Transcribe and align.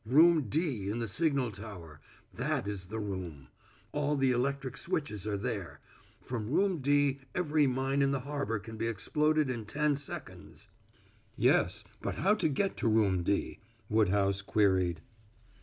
Room 0.03 0.49
D 0.49 0.89
in 0.89 0.97
the 0.97 1.07
signal 1.07 1.51
tower 1.51 1.99
that 2.33 2.67
is 2.67 2.85
the 2.85 2.97
room. 2.97 3.49
All 3.91 4.17
the 4.17 4.31
electric 4.31 4.75
switches 4.77 5.27
are 5.27 5.37
there. 5.37 5.79
From 6.23 6.49
Room 6.49 6.79
D 6.79 7.19
every 7.35 7.67
mine 7.67 8.01
in 8.01 8.09
the 8.11 8.21
harbor 8.21 8.57
can 8.57 8.77
be 8.77 8.87
exploded 8.87 9.47
in 9.51 9.67
ten 9.67 9.95
seconds." 9.95 10.65
"Yes, 11.35 11.83
but 12.01 12.15
how 12.15 12.33
to 12.33 12.49
get 12.49 12.77
to 12.77 12.87
Room 12.87 13.21
D?" 13.21 13.59
Woodhouse 13.89 14.41
queried. 14.41 15.01